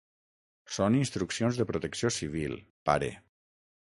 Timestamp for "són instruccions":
0.77-1.59